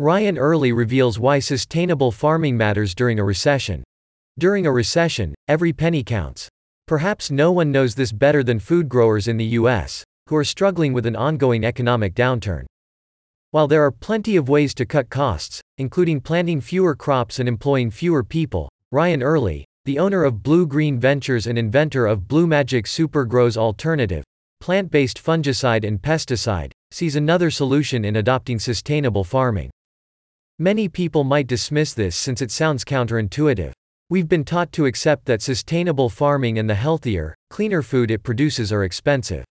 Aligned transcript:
Ryan 0.00 0.38
Early 0.38 0.70
reveals 0.70 1.18
why 1.18 1.40
sustainable 1.40 2.12
farming 2.12 2.56
matters 2.56 2.94
during 2.94 3.18
a 3.18 3.24
recession. 3.24 3.82
During 4.38 4.64
a 4.64 4.70
recession, 4.70 5.34
every 5.48 5.72
penny 5.72 6.04
counts. 6.04 6.48
Perhaps 6.86 7.32
no 7.32 7.50
one 7.50 7.72
knows 7.72 7.96
this 7.96 8.12
better 8.12 8.44
than 8.44 8.60
food 8.60 8.88
growers 8.88 9.26
in 9.26 9.38
the 9.38 9.58
US, 9.58 10.04
who 10.28 10.36
are 10.36 10.44
struggling 10.44 10.92
with 10.92 11.04
an 11.04 11.16
ongoing 11.16 11.64
economic 11.64 12.14
downturn. 12.14 12.64
While 13.50 13.66
there 13.66 13.82
are 13.82 13.90
plenty 13.90 14.36
of 14.36 14.48
ways 14.48 14.72
to 14.74 14.86
cut 14.86 15.10
costs, 15.10 15.60
including 15.78 16.20
planting 16.20 16.60
fewer 16.60 16.94
crops 16.94 17.40
and 17.40 17.48
employing 17.48 17.90
fewer 17.90 18.22
people, 18.22 18.68
Ryan 18.92 19.20
Early, 19.20 19.64
the 19.84 19.98
owner 19.98 20.22
of 20.22 20.44
Blue 20.44 20.64
Green 20.64 21.00
Ventures 21.00 21.48
and 21.48 21.58
inventor 21.58 22.06
of 22.06 22.28
Blue 22.28 22.46
Magic 22.46 22.84
Supergrow's 22.84 23.56
Alternative, 23.56 24.22
plant-based 24.60 25.20
fungicide 25.20 25.84
and 25.84 26.00
pesticide, 26.00 26.70
sees 26.92 27.16
another 27.16 27.50
solution 27.50 28.04
in 28.04 28.14
adopting 28.14 28.60
sustainable 28.60 29.24
farming. 29.24 29.70
Many 30.60 30.88
people 30.88 31.22
might 31.22 31.46
dismiss 31.46 31.94
this 31.94 32.16
since 32.16 32.42
it 32.42 32.50
sounds 32.50 32.84
counterintuitive. 32.84 33.70
We've 34.10 34.28
been 34.28 34.42
taught 34.42 34.72
to 34.72 34.86
accept 34.86 35.24
that 35.26 35.40
sustainable 35.40 36.08
farming 36.08 36.58
and 36.58 36.68
the 36.68 36.74
healthier, 36.74 37.36
cleaner 37.48 37.80
food 37.80 38.10
it 38.10 38.24
produces 38.24 38.72
are 38.72 38.82
expensive. 38.82 39.44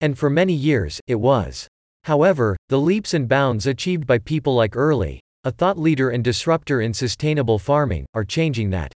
And 0.00 0.18
for 0.18 0.28
many 0.28 0.52
years, 0.52 0.98
it 1.06 1.14
was. 1.14 1.68
However, 2.02 2.56
the 2.70 2.80
leaps 2.80 3.14
and 3.14 3.28
bounds 3.28 3.68
achieved 3.68 4.04
by 4.04 4.18
people 4.18 4.56
like 4.56 4.74
Early, 4.74 5.20
a 5.44 5.52
thought 5.52 5.78
leader 5.78 6.10
and 6.10 6.24
disruptor 6.24 6.80
in 6.80 6.92
sustainable 6.92 7.60
farming, 7.60 8.04
are 8.12 8.24
changing 8.24 8.70
that. 8.70 8.92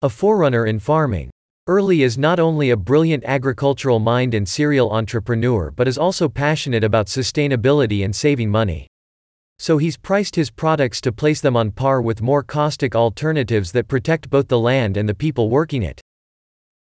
A 0.00 0.08
forerunner 0.08 0.64
in 0.64 0.78
farming. 0.78 1.28
Early 1.66 2.02
is 2.02 2.16
not 2.16 2.40
only 2.40 2.70
a 2.70 2.76
brilliant 2.78 3.24
agricultural 3.26 3.98
mind 3.98 4.32
and 4.32 4.48
serial 4.48 4.92
entrepreneur 4.92 5.70
but 5.70 5.88
is 5.88 5.98
also 5.98 6.26
passionate 6.26 6.84
about 6.84 7.08
sustainability 7.08 8.02
and 8.02 8.16
saving 8.16 8.48
money. 8.48 8.86
So 9.58 9.78
he's 9.78 9.96
priced 9.96 10.36
his 10.36 10.50
products 10.50 11.00
to 11.02 11.12
place 11.12 11.40
them 11.40 11.56
on 11.56 11.70
par 11.70 12.02
with 12.02 12.22
more 12.22 12.42
caustic 12.42 12.94
alternatives 12.94 13.72
that 13.72 13.88
protect 13.88 14.30
both 14.30 14.48
the 14.48 14.58
land 14.58 14.96
and 14.96 15.08
the 15.08 15.14
people 15.14 15.48
working 15.48 15.82
it. 15.82 16.00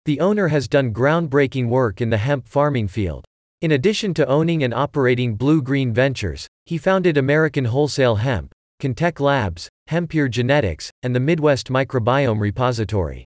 The 0.06 0.20
owner 0.20 0.48
has 0.48 0.68
done 0.68 0.94
groundbreaking 0.94 1.68
work 1.68 2.00
in 2.00 2.10
the 2.10 2.16
hemp 2.16 2.48
farming 2.48 2.88
field. 2.88 3.24
In 3.60 3.72
addition 3.72 4.14
to 4.14 4.26
owning 4.26 4.64
and 4.64 4.72
operating 4.72 5.34
Blue 5.34 5.60
Green 5.60 5.92
Ventures, 5.92 6.46
he 6.64 6.78
founded 6.78 7.18
American 7.18 7.66
Wholesale 7.66 8.16
Hemp, 8.16 8.52
Contech 8.80 9.20
Labs, 9.20 9.68
Hempier 9.88 10.30
Genetics, 10.30 10.90
and 11.02 11.14
the 11.14 11.20
Midwest 11.20 11.68
Microbiome 11.68 12.40
Repository. 12.40 13.26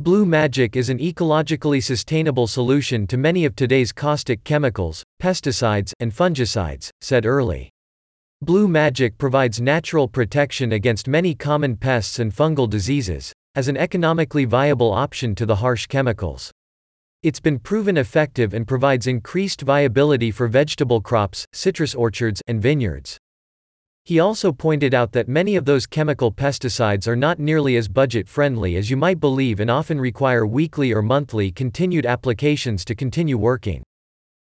Blue 0.00 0.24
Magic 0.24 0.74
is 0.74 0.88
an 0.88 0.98
ecologically 0.98 1.82
sustainable 1.82 2.46
solution 2.46 3.06
to 3.06 3.18
many 3.18 3.44
of 3.44 3.54
today's 3.54 3.92
caustic 3.92 4.42
chemicals, 4.42 5.04
pesticides, 5.22 5.92
and 6.00 6.12
fungicides, 6.12 6.88
said 7.02 7.26
Early. 7.26 7.73
Blue 8.44 8.68
Magic 8.68 9.16
provides 9.16 9.58
natural 9.58 10.06
protection 10.06 10.72
against 10.72 11.08
many 11.08 11.34
common 11.34 11.78
pests 11.78 12.18
and 12.18 12.30
fungal 12.30 12.68
diseases, 12.68 13.32
as 13.54 13.68
an 13.68 13.76
economically 13.78 14.44
viable 14.44 14.92
option 14.92 15.34
to 15.36 15.46
the 15.46 15.56
harsh 15.56 15.86
chemicals. 15.86 16.52
It's 17.22 17.40
been 17.40 17.58
proven 17.58 17.96
effective 17.96 18.52
and 18.52 18.68
provides 18.68 19.06
increased 19.06 19.62
viability 19.62 20.30
for 20.30 20.46
vegetable 20.46 21.00
crops, 21.00 21.46
citrus 21.54 21.94
orchards, 21.94 22.42
and 22.46 22.60
vineyards. 22.60 23.16
He 24.04 24.20
also 24.20 24.52
pointed 24.52 24.92
out 24.92 25.12
that 25.12 25.26
many 25.26 25.56
of 25.56 25.64
those 25.64 25.86
chemical 25.86 26.30
pesticides 26.30 27.08
are 27.08 27.16
not 27.16 27.38
nearly 27.38 27.78
as 27.78 27.88
budget 27.88 28.28
friendly 28.28 28.76
as 28.76 28.90
you 28.90 28.98
might 28.98 29.20
believe 29.20 29.58
and 29.58 29.70
often 29.70 29.98
require 29.98 30.46
weekly 30.46 30.92
or 30.92 31.00
monthly 31.00 31.50
continued 31.50 32.04
applications 32.04 32.84
to 32.84 32.94
continue 32.94 33.38
working. 33.38 33.82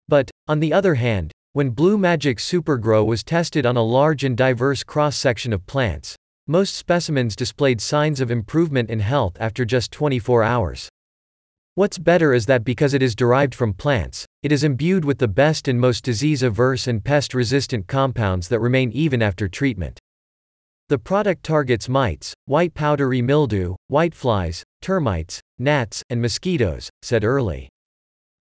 But, 0.09 0.29
on 0.49 0.59
the 0.59 0.73
other 0.73 0.95
hand, 0.95 1.31
when 1.55 1.69
Blue 1.69 1.97
Magic 1.97 2.37
Supergrow 2.37 3.05
was 3.05 3.23
tested 3.23 3.65
on 3.65 3.77
a 3.77 3.81
large 3.81 4.25
and 4.25 4.35
diverse 4.35 4.83
cross 4.83 5.15
section 5.15 5.53
of 5.53 5.65
plants, 5.65 6.17
most 6.47 6.75
specimens 6.75 7.33
displayed 7.33 7.79
signs 7.79 8.19
of 8.19 8.29
improvement 8.29 8.89
in 8.89 8.99
health 8.99 9.37
after 9.39 9.63
just 9.63 9.89
24 9.93 10.43
hours. 10.43 10.89
What's 11.75 11.97
better 11.97 12.33
is 12.33 12.45
that 12.47 12.65
because 12.65 12.93
it 12.93 13.01
is 13.01 13.15
derived 13.15 13.55
from 13.55 13.71
plants, 13.71 14.25
it 14.43 14.51
is 14.51 14.65
imbued 14.65 15.05
with 15.05 15.17
the 15.17 15.29
best 15.29 15.69
and 15.69 15.79
most 15.79 16.03
disease 16.03 16.43
averse 16.43 16.87
and 16.87 17.01
pest 17.01 17.33
resistant 17.33 17.87
compounds 17.87 18.49
that 18.49 18.59
remain 18.59 18.91
even 18.91 19.21
after 19.21 19.47
treatment. 19.47 19.97
The 20.89 20.97
product 20.97 21.43
targets 21.43 21.87
mites, 21.87 22.33
white 22.47 22.73
powdery 22.73 23.21
mildew, 23.21 23.75
whiteflies, 23.89 24.63
termites, 24.81 25.39
gnats, 25.57 26.03
and 26.09 26.21
mosquitoes, 26.21 26.89
said 27.01 27.23
Early. 27.23 27.69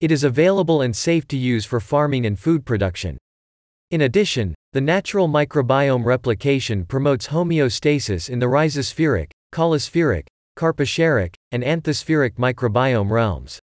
It 0.01 0.11
is 0.11 0.25
available 0.25 0.83
and 0.83 0.95
safe 0.95 1.27
to 1.29 1.37
use 1.37 1.65
for 1.65 1.81
farming 1.81 2.27
and 2.27 2.39
food 2.39 2.67
production. 2.67 3.17
In 3.91 4.01
addition, 4.01 4.55
the 4.73 4.81
natural 4.81 5.29
microbiome 5.29 6.05
replication 6.05 6.85
promotes 6.85 7.29
homeostasis 7.29 8.29
in 8.29 8.41
the 8.41 8.47
rhizospheric, 8.47 9.31
caulospheric, 9.53 10.27
carpospheric, 10.57 11.35
and 11.53 11.63
anthospheric 11.63 12.33
microbiome 12.35 13.11
realms. 13.11 13.61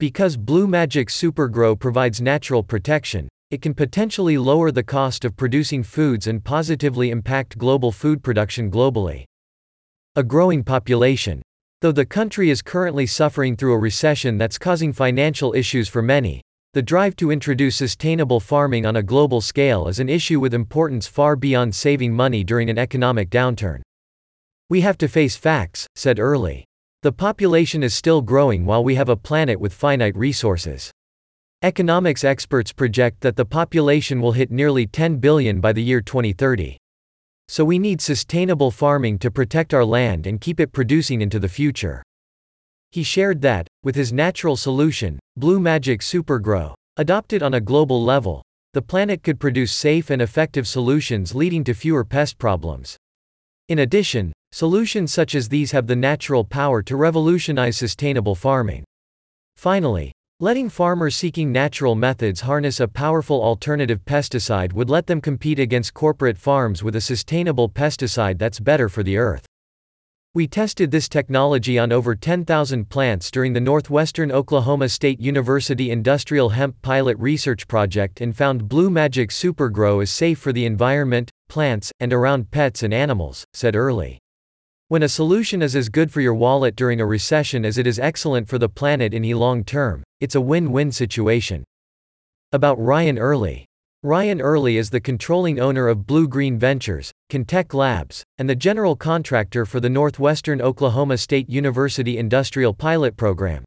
Because 0.00 0.36
Blue 0.36 0.66
Magic 0.66 1.08
Supergrow 1.08 1.78
provides 1.78 2.20
natural 2.20 2.62
protection, 2.62 3.28
it 3.50 3.62
can 3.62 3.74
potentially 3.74 4.38
lower 4.38 4.72
the 4.72 4.82
cost 4.82 5.24
of 5.24 5.36
producing 5.36 5.82
foods 5.82 6.26
and 6.26 6.42
positively 6.42 7.10
impact 7.10 7.58
global 7.58 7.92
food 7.92 8.22
production 8.22 8.70
globally. 8.70 9.24
A 10.16 10.24
growing 10.24 10.64
population. 10.64 11.42
Though 11.84 11.92
the 11.92 12.06
country 12.06 12.48
is 12.48 12.62
currently 12.62 13.04
suffering 13.04 13.56
through 13.56 13.74
a 13.74 13.78
recession 13.78 14.38
that's 14.38 14.56
causing 14.56 14.90
financial 14.90 15.52
issues 15.52 15.86
for 15.86 16.00
many, 16.00 16.40
the 16.72 16.80
drive 16.80 17.14
to 17.16 17.30
introduce 17.30 17.76
sustainable 17.76 18.40
farming 18.40 18.86
on 18.86 18.96
a 18.96 19.02
global 19.02 19.42
scale 19.42 19.86
is 19.86 20.00
an 20.00 20.08
issue 20.08 20.40
with 20.40 20.54
importance 20.54 21.06
far 21.06 21.36
beyond 21.36 21.74
saving 21.74 22.14
money 22.14 22.42
during 22.42 22.70
an 22.70 22.78
economic 22.78 23.28
downturn. 23.28 23.82
We 24.70 24.80
have 24.80 24.96
to 24.96 25.08
face 25.08 25.36
facts, 25.36 25.86
said 25.94 26.18
Early. 26.18 26.64
The 27.02 27.12
population 27.12 27.82
is 27.82 27.92
still 27.92 28.22
growing 28.22 28.64
while 28.64 28.82
we 28.82 28.94
have 28.94 29.10
a 29.10 29.14
planet 29.14 29.60
with 29.60 29.74
finite 29.74 30.16
resources. 30.16 30.90
Economics 31.60 32.24
experts 32.24 32.72
project 32.72 33.20
that 33.20 33.36
the 33.36 33.44
population 33.44 34.22
will 34.22 34.32
hit 34.32 34.50
nearly 34.50 34.86
10 34.86 35.18
billion 35.18 35.60
by 35.60 35.74
the 35.74 35.82
year 35.82 36.00
2030. 36.00 36.78
So 37.48 37.64
we 37.64 37.78
need 37.78 38.00
sustainable 38.00 38.70
farming 38.70 39.18
to 39.20 39.30
protect 39.30 39.74
our 39.74 39.84
land 39.84 40.26
and 40.26 40.40
keep 40.40 40.60
it 40.60 40.72
producing 40.72 41.20
into 41.20 41.38
the 41.38 41.48
future. 41.48 42.02
He 42.90 43.02
shared 43.02 43.42
that, 43.42 43.66
with 43.82 43.94
his 43.94 44.12
natural 44.12 44.56
solution, 44.56 45.18
Blue 45.36 45.60
Magic 45.60 46.00
Supergrow, 46.00 46.74
adopted 46.96 47.42
on 47.42 47.54
a 47.54 47.60
global 47.60 48.02
level, 48.02 48.42
the 48.72 48.82
planet 48.82 49.22
could 49.22 49.40
produce 49.40 49.72
safe 49.72 50.10
and 50.10 50.22
effective 50.22 50.66
solutions 50.66 51.34
leading 51.34 51.64
to 51.64 51.74
fewer 51.74 52.04
pest 52.04 52.38
problems. 52.38 52.96
In 53.68 53.78
addition, 53.80 54.32
Solutions 54.54 55.12
such 55.12 55.34
as 55.34 55.48
these 55.48 55.72
have 55.72 55.88
the 55.88 55.96
natural 55.96 56.44
power 56.44 56.80
to 56.80 56.94
revolutionize 56.94 57.76
sustainable 57.76 58.36
farming. 58.36 58.84
Finally, 59.56 60.12
letting 60.40 60.68
farmers 60.68 61.14
seeking 61.14 61.52
natural 61.52 61.94
methods 61.94 62.40
harness 62.40 62.80
a 62.80 62.88
powerful 62.88 63.40
alternative 63.40 64.04
pesticide 64.04 64.72
would 64.72 64.90
let 64.90 65.06
them 65.06 65.20
compete 65.20 65.60
against 65.60 65.94
corporate 65.94 66.36
farms 66.36 66.82
with 66.82 66.96
a 66.96 67.00
sustainable 67.00 67.68
pesticide 67.68 68.36
that's 68.36 68.58
better 68.58 68.88
for 68.88 69.04
the 69.04 69.16
earth. 69.16 69.46
We 70.34 70.48
tested 70.48 70.90
this 70.90 71.08
technology 71.08 71.78
on 71.78 71.92
over 71.92 72.16
10,000 72.16 72.88
plants 72.88 73.30
during 73.30 73.52
the 73.52 73.60
Northwestern 73.60 74.32
Oklahoma 74.32 74.88
State 74.88 75.20
University 75.20 75.92
Industrial 75.92 76.48
Hemp 76.48 76.82
Pilot 76.82 77.16
Research 77.20 77.68
Project 77.68 78.20
and 78.20 78.36
found 78.36 78.68
Blue 78.68 78.90
Magic 78.90 79.30
Supergrow 79.30 80.02
is 80.02 80.10
safe 80.10 80.40
for 80.40 80.52
the 80.52 80.66
environment, 80.66 81.30
plants, 81.48 81.92
and 82.00 82.12
around 82.12 82.50
pets 82.50 82.82
and 82.82 82.92
animals, 82.92 83.44
said 83.54 83.76
Early. 83.76 84.18
When 84.88 85.02
a 85.02 85.08
solution 85.08 85.62
is 85.62 85.74
as 85.74 85.88
good 85.88 86.12
for 86.12 86.20
your 86.20 86.34
wallet 86.34 86.76
during 86.76 87.00
a 87.00 87.06
recession 87.06 87.64
as 87.64 87.78
it 87.78 87.86
is 87.86 87.98
excellent 87.98 88.50
for 88.50 88.58
the 88.58 88.68
planet 88.68 89.14
in 89.14 89.22
the 89.22 89.32
long 89.32 89.64
term, 89.64 90.04
it's 90.20 90.34
a 90.34 90.42
win-win 90.42 90.92
situation. 90.92 91.64
About 92.52 92.78
Ryan 92.78 93.18
Early. 93.18 93.64
Ryan 94.02 94.42
Early 94.42 94.76
is 94.76 94.90
the 94.90 95.00
controlling 95.00 95.58
owner 95.58 95.88
of 95.88 96.06
Blue 96.06 96.28
Green 96.28 96.58
Ventures, 96.58 97.10
Contech 97.30 97.72
Labs, 97.72 98.22
and 98.36 98.46
the 98.46 98.54
general 98.54 98.94
contractor 98.94 99.64
for 99.64 99.80
the 99.80 99.88
Northwestern 99.88 100.60
Oklahoma 100.60 101.16
State 101.16 101.48
University 101.48 102.18
Industrial 102.18 102.74
Pilot 102.74 103.16
Program. 103.16 103.64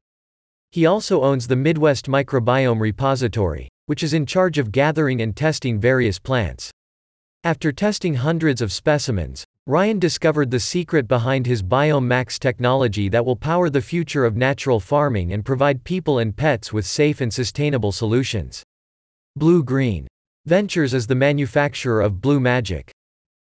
He 0.70 0.86
also 0.86 1.22
owns 1.22 1.48
the 1.48 1.56
Midwest 1.56 2.06
Microbiome 2.06 2.78
Repository, 2.78 3.68
which 3.86 4.04
is 4.04 4.14
in 4.14 4.24
charge 4.24 4.56
of 4.56 4.70
gathering 4.70 5.20
and 5.20 5.34
testing 5.34 5.80
various 5.80 6.20
plants. 6.20 6.70
After 7.42 7.72
testing 7.72 8.14
hundreds 8.14 8.62
of 8.62 8.72
specimens, 8.72 9.44
Ryan 9.68 9.98
discovered 9.98 10.50
the 10.50 10.60
secret 10.60 11.06
behind 11.06 11.46
his 11.46 11.62
Biome 11.62 12.06
Max 12.06 12.38
technology 12.38 13.10
that 13.10 13.26
will 13.26 13.36
power 13.36 13.68
the 13.68 13.82
future 13.82 14.24
of 14.24 14.34
natural 14.34 14.80
farming 14.80 15.30
and 15.30 15.44
provide 15.44 15.84
people 15.84 16.18
and 16.18 16.34
pets 16.34 16.72
with 16.72 16.86
safe 16.86 17.20
and 17.20 17.30
sustainable 17.30 17.92
solutions. 17.92 18.62
Blue 19.36 19.62
Green 19.62 20.08
Ventures 20.46 20.94
is 20.94 21.06
the 21.06 21.14
manufacturer 21.14 22.00
of 22.00 22.22
Blue 22.22 22.40
Magic. 22.40 22.90